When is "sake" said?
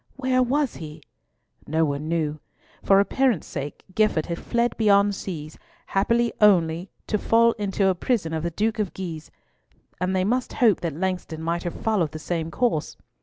3.45-3.83